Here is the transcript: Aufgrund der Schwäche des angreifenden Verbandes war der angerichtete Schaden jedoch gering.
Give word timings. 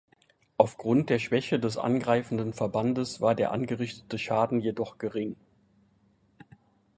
Aufgrund 0.57 1.11
der 1.11 1.19
Schwäche 1.19 1.59
des 1.59 1.77
angreifenden 1.77 2.53
Verbandes 2.53 3.21
war 3.21 3.35
der 3.35 3.51
angerichtete 3.51 4.17
Schaden 4.17 4.59
jedoch 4.59 4.97
gering. 4.97 5.35